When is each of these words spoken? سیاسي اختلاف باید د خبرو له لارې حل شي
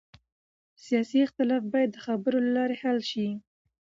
سیاسي 0.85 1.19
اختلاف 1.25 1.63
باید 1.73 1.89
د 1.93 1.97
خبرو 2.05 2.37
له 2.45 2.51
لارې 2.57 2.75
حل 2.81 2.99
شي 3.11 3.27